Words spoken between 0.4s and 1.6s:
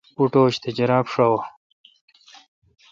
تہ جراب شاوہ۔